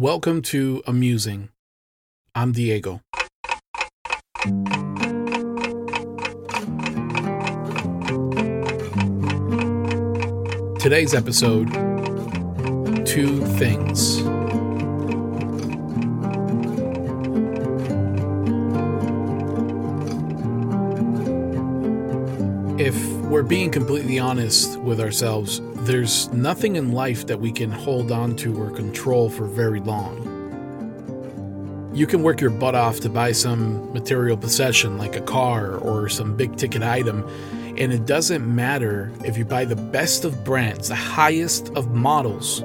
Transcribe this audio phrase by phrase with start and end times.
[0.00, 1.48] Welcome to Amusing.
[2.32, 3.00] I'm Diego.
[10.78, 11.72] Today's episode
[13.04, 14.27] Two Things.
[23.38, 28.34] We're being completely honest with ourselves, there's nothing in life that we can hold on
[28.34, 30.16] to or control for very long.
[31.94, 36.08] You can work your butt off to buy some material possession like a car or
[36.08, 37.24] some big ticket item,
[37.76, 42.64] and it doesn't matter if you buy the best of brands, the highest of models,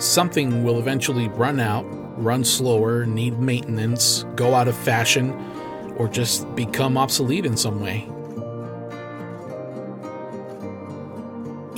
[0.00, 1.86] something will eventually run out,
[2.22, 5.30] run slower, need maintenance, go out of fashion,
[5.96, 8.06] or just become obsolete in some way.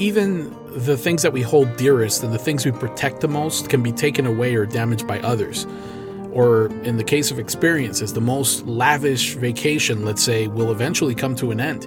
[0.03, 0.53] Even
[0.85, 3.93] the things that we hold dearest and the things we protect the most can be
[3.93, 5.65] taken away or damaged by others.
[6.33, 11.37] Or, in the case of experiences, the most lavish vacation, let's say, will eventually come
[11.37, 11.87] to an end.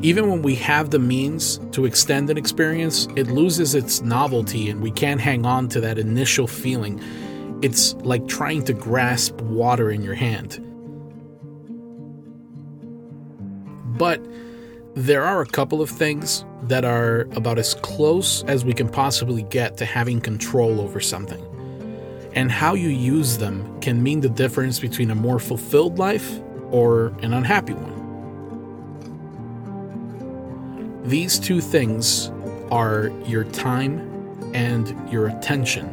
[0.00, 4.80] Even when we have the means to extend an experience, it loses its novelty and
[4.80, 7.02] we can't hang on to that initial feeling.
[7.62, 10.62] It's like trying to grasp water in your hand.
[13.98, 14.24] But
[15.06, 19.44] there are a couple of things that are about as close as we can possibly
[19.44, 21.40] get to having control over something.
[22.34, 26.40] And how you use them can mean the difference between a more fulfilled life
[26.72, 27.94] or an unhappy one.
[31.04, 32.32] These two things
[32.72, 34.00] are your time
[34.54, 35.86] and your attention.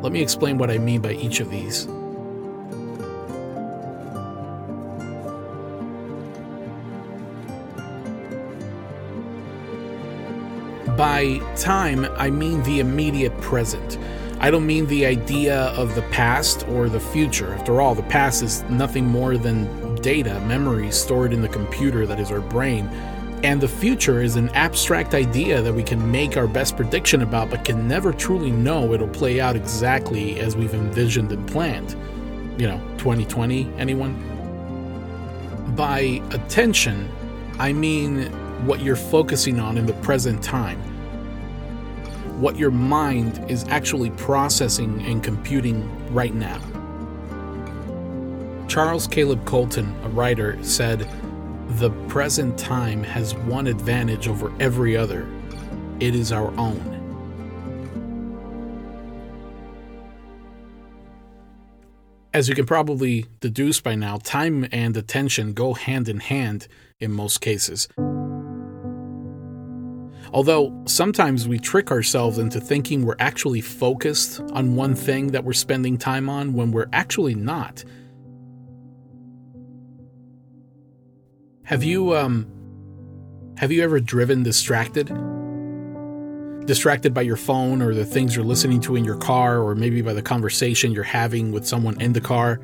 [0.00, 1.86] Let me explain what I mean by each of these.
[11.00, 13.96] By time, I mean the immediate present.
[14.38, 17.54] I don't mean the idea of the past or the future.
[17.54, 22.20] After all, the past is nothing more than data, memories stored in the computer that
[22.20, 22.86] is our brain.
[23.42, 27.48] And the future is an abstract idea that we can make our best prediction about,
[27.48, 31.92] but can never truly know it'll play out exactly as we've envisioned and planned.
[32.60, 34.22] You know, 2020, anyone?
[35.74, 37.10] By attention,
[37.58, 38.24] I mean
[38.66, 40.89] what you're focusing on in the present time
[42.40, 46.60] what your mind is actually processing and computing right now.
[48.66, 51.06] Charles Caleb Colton, a writer, said,
[51.78, 55.28] The present time has one advantage over every other
[56.00, 56.96] it is our own.
[62.32, 66.68] As you can probably deduce by now, time and attention go hand in hand
[67.00, 67.88] in most cases.
[70.32, 75.52] Although sometimes we trick ourselves into thinking we're actually focused on one thing that we're
[75.52, 77.84] spending time on when we're actually not.
[81.64, 82.46] Have you um
[83.58, 85.06] have you ever driven distracted?
[86.66, 90.00] Distracted by your phone or the things you're listening to in your car or maybe
[90.00, 92.60] by the conversation you're having with someone in the car?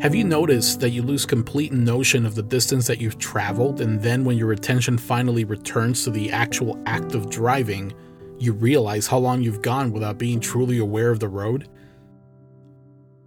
[0.00, 4.00] Have you noticed that you lose complete notion of the distance that you've traveled, and
[4.00, 7.92] then when your attention finally returns to the actual act of driving,
[8.38, 11.68] you realize how long you've gone without being truly aware of the road?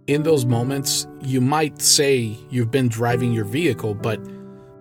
[0.06, 4.18] In those moments, you might say you've been driving your vehicle, but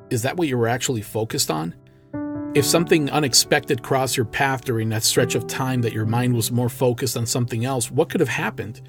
[0.09, 1.75] is that what you were actually focused on?
[2.55, 6.53] If something unexpected crossed your path during that stretch of time that your mind was
[6.53, 8.79] more focused on something else, what could have happened?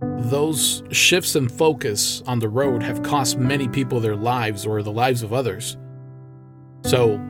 [0.00, 4.92] Those shifts in focus on the road have cost many people their lives or the
[4.92, 5.76] lives of others.
[6.84, 7.20] So,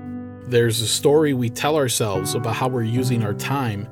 [0.47, 3.89] there's a story we tell ourselves about how we're using our time,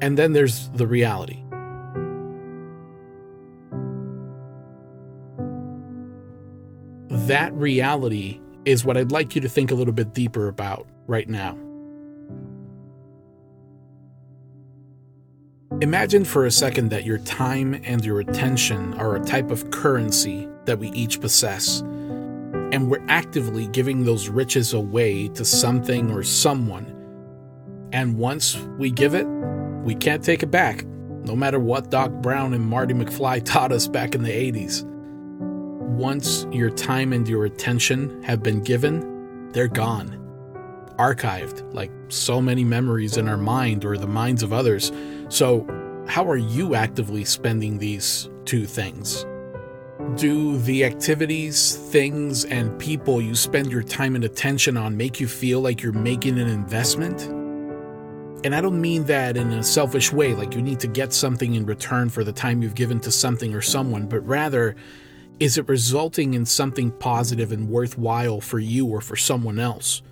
[0.00, 1.42] and then there's the reality.
[7.26, 11.28] That reality is what I'd like you to think a little bit deeper about right
[11.28, 11.58] now.
[15.84, 20.48] Imagine for a second that your time and your attention are a type of currency
[20.64, 21.80] that we each possess,
[22.72, 26.86] and we're actively giving those riches away to something or someone.
[27.92, 29.26] And once we give it,
[29.84, 33.86] we can't take it back, no matter what Doc Brown and Marty McFly taught us
[33.86, 34.84] back in the 80s.
[34.86, 40.23] Once your time and your attention have been given, they're gone
[40.98, 44.92] archived, like so many memories in our mind or the minds of others.
[45.28, 45.66] So,
[46.08, 49.24] how are you actively spending these two things?
[50.16, 55.26] Do the activities, things, and people you spend your time and attention on make you
[55.26, 57.22] feel like you're making an investment?
[58.44, 61.54] And I don't mean that in a selfish way, like you need to get something
[61.54, 64.76] in return for the time you've given to something or someone, but rather,
[65.40, 70.02] is it resulting in something positive and worthwhile for you or for someone else?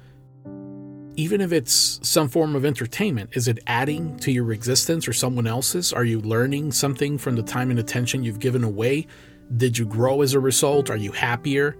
[1.16, 5.46] Even if it's some form of entertainment, is it adding to your existence or someone
[5.46, 5.92] else's?
[5.92, 9.06] Are you learning something from the time and attention you've given away?
[9.54, 10.88] Did you grow as a result?
[10.88, 11.76] Are you happier?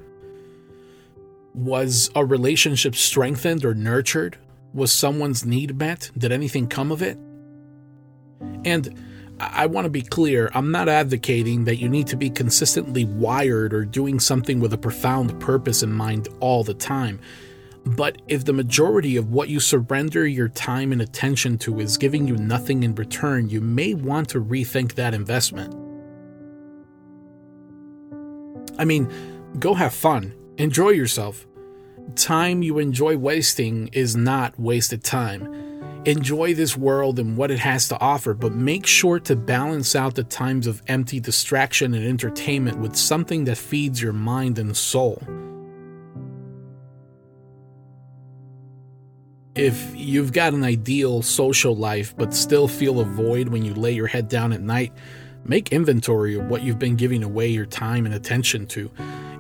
[1.55, 4.37] Was a relationship strengthened or nurtured?
[4.75, 6.11] Was someone's need met?
[6.17, 7.19] Did anything come of it?
[8.64, 8.94] And
[9.40, 13.73] I want to be clear I'm not advocating that you need to be consistently wired
[13.73, 17.19] or doing something with a profound purpose in mind all the time.
[17.84, 22.29] But if the majority of what you surrender your time and attention to is giving
[22.29, 25.75] you nothing in return, you may want to rethink that investment.
[28.79, 29.11] I mean,
[29.58, 31.46] go have fun, enjoy yourself.
[32.14, 35.73] Time you enjoy wasting is not wasted time.
[36.05, 40.17] Enjoy this world and what it has to offer, but make sure to balance out
[40.17, 45.23] the times of empty distraction and entertainment with something that feeds your mind and soul.
[49.62, 53.93] If you've got an ideal social life but still feel a void when you lay
[53.93, 54.93] your head down at night,
[55.44, 58.91] Make inventory of what you've been giving away your time and attention to,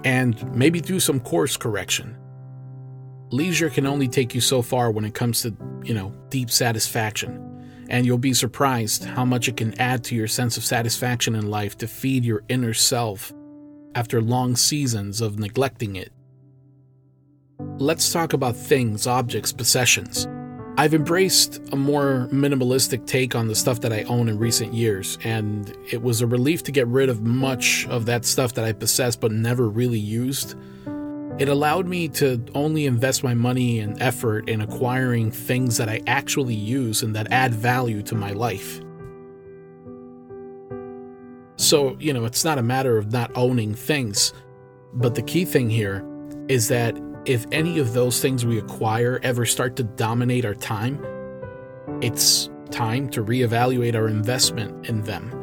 [0.04, 2.16] and maybe do some course correction.
[3.30, 7.86] Leisure can only take you so far when it comes to, you know, deep satisfaction,
[7.88, 11.48] and you'll be surprised how much it can add to your sense of satisfaction in
[11.48, 13.32] life to feed your inner self
[13.94, 16.12] after long seasons of neglecting it.
[17.78, 20.28] Let's talk about things, objects, possessions.
[20.78, 25.18] I've embraced a more minimalistic take on the stuff that I own in recent years,
[25.22, 28.72] and it was a relief to get rid of much of that stuff that I
[28.72, 30.54] possessed but never really used.
[31.38, 36.00] It allowed me to only invest my money and effort in acquiring things that I
[36.06, 38.80] actually use and that add value to my life.
[41.56, 44.32] So, you know, it's not a matter of not owning things,
[44.94, 46.04] but the key thing here
[46.48, 51.04] is that if any of those things we acquire ever start to dominate our time,
[52.00, 55.38] it's time to reevaluate our investment in them.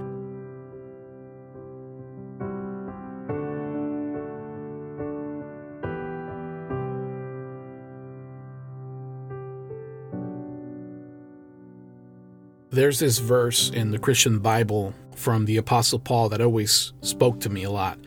[12.71, 17.49] There's this verse in the Christian Bible from the Apostle Paul that always spoke to
[17.49, 17.97] me a lot.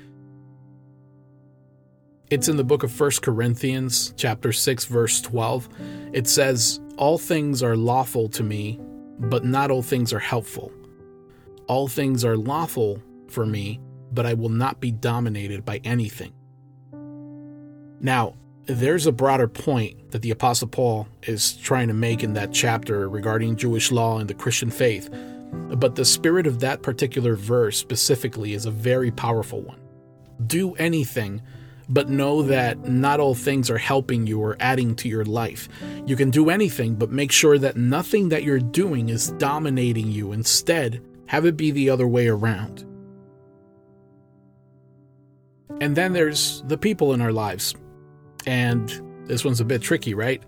[2.33, 5.69] It's in the book of 1 Corinthians, chapter 6, verse 12.
[6.15, 8.81] It says, All things are lawful to me,
[9.19, 10.73] but not all things are helpful.
[11.67, 13.81] All things are lawful for me,
[14.13, 16.33] but I will not be dominated by anything.
[18.01, 22.51] Now, there's a broader point that the Apostle Paul is trying to make in that
[22.51, 25.11] chapter regarding Jewish law and the Christian faith,
[25.53, 29.81] but the spirit of that particular verse specifically is a very powerful one.
[30.47, 31.43] Do anything
[31.89, 35.69] but know that not all things are helping you or adding to your life.
[36.07, 40.33] You can do anything, but make sure that nothing that you're doing is dominating you.
[40.33, 42.85] Instead, have it be the other way around.
[45.81, 47.75] And then there's the people in our lives.
[48.47, 48.89] And
[49.27, 50.43] this one's a bit tricky, right?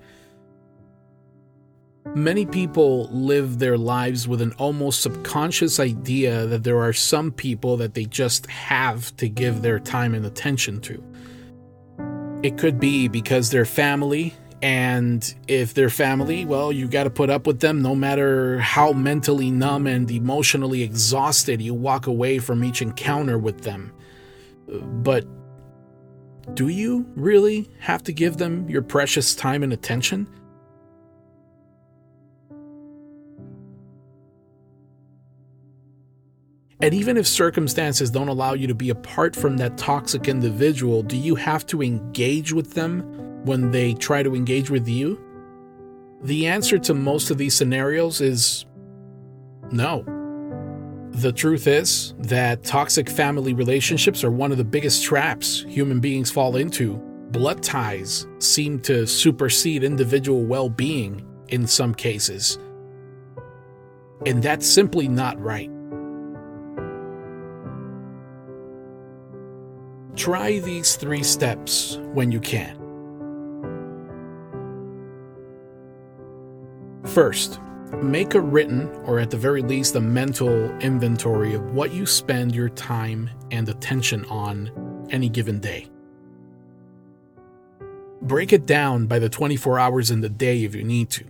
[2.15, 7.77] Many people live their lives with an almost subconscious idea that there are some people
[7.79, 11.03] that they just have to give their time and attention to.
[12.45, 17.31] It could be because they're family, and if they're family, well, you got to put
[17.31, 22.63] up with them no matter how mentally numb and emotionally exhausted you walk away from
[22.63, 23.91] each encounter with them.
[24.69, 25.27] But
[26.53, 30.29] do you really have to give them your precious time and attention?
[36.81, 41.17] And even if circumstances don't allow you to be apart from that toxic individual, do
[41.17, 43.01] you have to engage with them
[43.45, 45.21] when they try to engage with you?
[46.23, 48.67] The answer to most of these scenarios is
[49.71, 50.05] no.
[51.11, 56.31] The truth is that toxic family relationships are one of the biggest traps human beings
[56.31, 56.97] fall into.
[57.31, 62.59] Blood ties seem to supersede individual well being in some cases.
[64.27, 65.71] And that's simply not right.
[70.17, 72.79] Try these three steps when you can.
[77.07, 77.61] First,
[78.03, 82.55] make a written, or at the very least, a mental inventory of what you spend
[82.55, 85.89] your time and attention on any given day.
[88.23, 91.25] Break it down by the 24 hours in the day if you need to.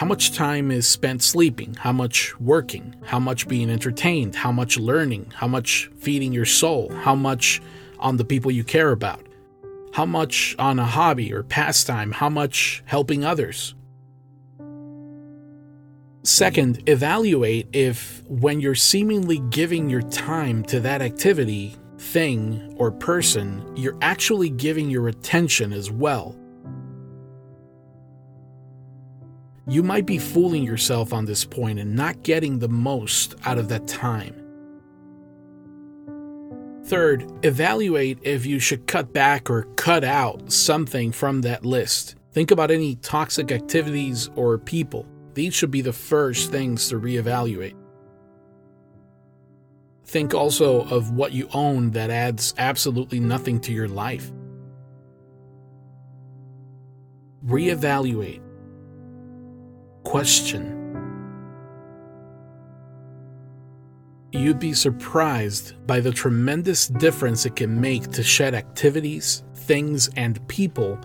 [0.00, 1.74] How much time is spent sleeping?
[1.74, 2.96] How much working?
[3.04, 4.34] How much being entertained?
[4.34, 5.30] How much learning?
[5.36, 6.90] How much feeding your soul?
[6.90, 7.60] How much
[7.98, 9.26] on the people you care about?
[9.92, 12.12] How much on a hobby or pastime?
[12.12, 13.74] How much helping others?
[16.22, 23.70] Second, evaluate if when you're seemingly giving your time to that activity, thing, or person,
[23.76, 26.34] you're actually giving your attention as well.
[29.70, 33.68] You might be fooling yourself on this point and not getting the most out of
[33.68, 34.34] that time.
[36.86, 42.16] Third, evaluate if you should cut back or cut out something from that list.
[42.32, 45.06] Think about any toxic activities or people.
[45.34, 47.76] These should be the first things to reevaluate.
[50.04, 54.32] Think also of what you own that adds absolutely nothing to your life.
[57.46, 58.49] Reevaluate.
[60.04, 60.80] Question.
[64.32, 70.46] You'd be surprised by the tremendous difference it can make to shed activities, things, and
[70.46, 70.98] people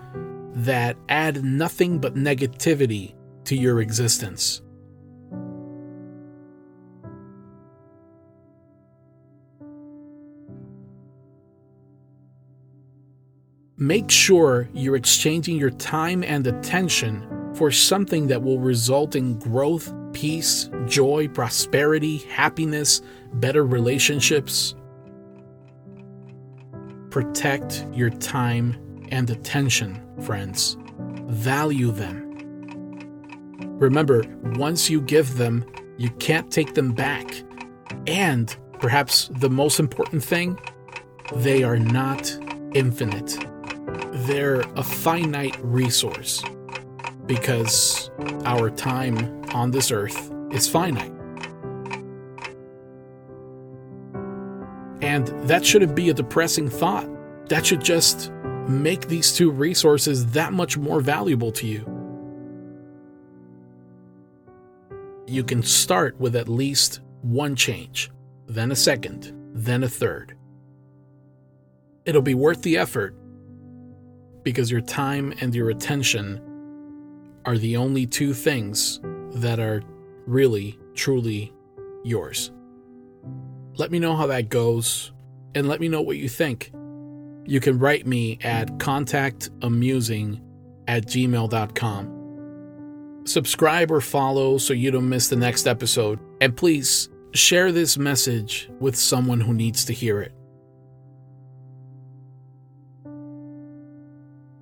[0.55, 4.61] that add nothing but negativity to your existence.
[13.77, 19.93] Make sure you're exchanging your time and attention for something that will result in growth,
[20.13, 23.01] peace, joy, prosperity, happiness,
[23.33, 24.75] better relationships.
[27.09, 30.77] Protect your time and attention, friends.
[31.27, 32.21] Value them.
[33.79, 34.23] Remember,
[34.57, 35.65] once you give them,
[35.97, 37.43] you can't take them back.
[38.07, 40.59] And perhaps the most important thing,
[41.33, 42.37] they are not
[42.73, 43.37] infinite
[44.23, 46.41] they're a finite resource
[47.25, 48.11] because
[48.45, 51.11] our time on this earth is finite.
[55.01, 57.07] And that shouldn't be a depressing thought.
[57.49, 58.31] That should just
[58.67, 61.91] make these two resources that much more valuable to you.
[65.27, 68.11] You can start with at least one change,
[68.47, 70.35] then a second, then a third.
[72.05, 73.15] It'll be worth the effort
[74.43, 76.39] because your time and your attention
[77.45, 78.99] are the only two things
[79.35, 79.81] that are
[80.25, 81.53] really, truly
[82.03, 82.51] yours.
[83.77, 85.11] Let me know how that goes
[85.53, 86.71] and let me know what you think.
[87.45, 90.41] You can write me at contactamusing
[90.87, 92.11] at gmail.com.
[93.25, 96.19] Subscribe or follow so you don't miss the next episode.
[96.41, 100.31] And please share this message with someone who needs to hear it.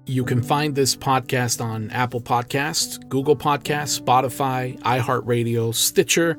[0.06, 6.38] You can find this podcast on Apple Podcasts, Google Podcasts, Spotify, iHeartRadio, Stitcher,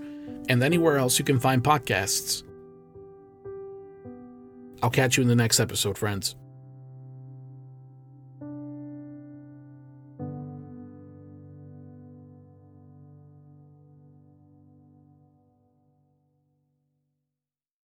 [0.51, 2.43] and anywhere else you can find podcasts.
[4.83, 6.37] I'll catch you in the next episode, friends.